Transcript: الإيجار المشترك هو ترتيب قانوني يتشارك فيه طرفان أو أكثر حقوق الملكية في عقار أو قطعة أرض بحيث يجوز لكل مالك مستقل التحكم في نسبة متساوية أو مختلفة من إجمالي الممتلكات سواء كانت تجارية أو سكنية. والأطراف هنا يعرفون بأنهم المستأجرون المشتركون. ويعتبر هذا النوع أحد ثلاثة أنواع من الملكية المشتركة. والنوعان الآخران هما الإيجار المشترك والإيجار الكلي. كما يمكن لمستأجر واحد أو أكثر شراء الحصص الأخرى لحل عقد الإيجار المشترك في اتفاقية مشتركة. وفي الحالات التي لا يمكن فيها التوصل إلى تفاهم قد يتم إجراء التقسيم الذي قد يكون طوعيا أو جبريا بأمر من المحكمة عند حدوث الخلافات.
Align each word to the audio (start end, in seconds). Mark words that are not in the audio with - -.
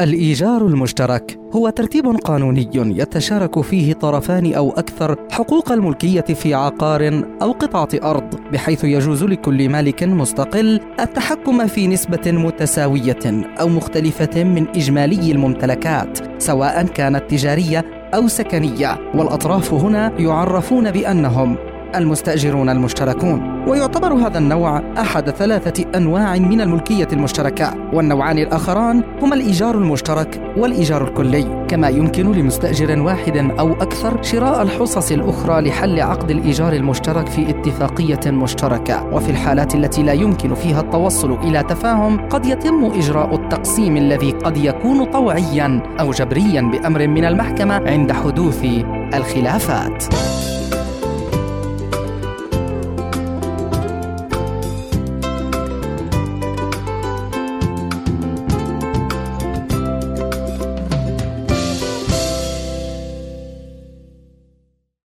الإيجار 0.00 0.66
المشترك 0.66 1.38
هو 1.52 1.70
ترتيب 1.70 2.06
قانوني 2.06 2.70
يتشارك 2.74 3.60
فيه 3.60 3.92
طرفان 3.92 4.54
أو 4.54 4.70
أكثر 4.70 5.16
حقوق 5.30 5.72
الملكية 5.72 6.20
في 6.20 6.54
عقار 6.54 7.24
أو 7.42 7.52
قطعة 7.52 7.88
أرض 8.10 8.34
بحيث 8.52 8.84
يجوز 8.84 9.24
لكل 9.24 9.68
مالك 9.68 10.02
مستقل 10.02 10.80
التحكم 11.00 11.66
في 11.66 11.86
نسبة 11.86 12.32
متساوية 12.32 13.44
أو 13.60 13.68
مختلفة 13.68 14.44
من 14.44 14.68
إجمالي 14.68 15.32
الممتلكات 15.32 16.18
سواء 16.42 16.86
كانت 16.86 17.30
تجارية 17.30 17.84
أو 18.14 18.28
سكنية. 18.28 19.10
والأطراف 19.14 19.74
هنا 19.74 20.12
يعرفون 20.18 20.90
بأنهم 20.90 21.56
المستأجرون 21.98 22.68
المشتركون. 22.68 23.64
ويعتبر 23.68 24.12
هذا 24.12 24.38
النوع 24.38 24.82
أحد 24.98 25.30
ثلاثة 25.30 25.84
أنواع 25.94 26.36
من 26.36 26.60
الملكية 26.60 27.08
المشتركة. 27.12 27.74
والنوعان 27.92 28.38
الآخران 28.38 29.02
هما 29.22 29.34
الإيجار 29.34 29.74
المشترك 29.74 30.40
والإيجار 30.56 31.08
الكلي. 31.08 31.64
كما 31.68 31.88
يمكن 31.88 32.32
لمستأجر 32.32 33.00
واحد 33.00 33.36
أو 33.36 33.72
أكثر 33.72 34.22
شراء 34.22 34.62
الحصص 34.62 35.12
الأخرى 35.12 35.60
لحل 35.60 36.00
عقد 36.00 36.30
الإيجار 36.30 36.72
المشترك 36.72 37.26
في 37.26 37.50
اتفاقية 37.50 38.30
مشتركة. 38.30 39.04
وفي 39.12 39.30
الحالات 39.30 39.74
التي 39.74 40.02
لا 40.02 40.12
يمكن 40.12 40.54
فيها 40.54 40.80
التوصل 40.80 41.32
إلى 41.32 41.62
تفاهم 41.62 42.28
قد 42.28 42.46
يتم 42.46 42.84
إجراء 42.84 43.34
التقسيم 43.34 43.96
الذي 43.96 44.30
قد 44.30 44.56
يكون 44.56 45.04
طوعيا 45.04 45.82
أو 46.00 46.10
جبريا 46.10 46.60
بأمر 46.60 47.06
من 47.06 47.24
المحكمة 47.24 47.74
عند 47.74 48.12
حدوث 48.12 48.66
الخلافات. 49.14 50.04